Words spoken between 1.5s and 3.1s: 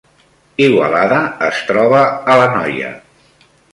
troba a l’Anoia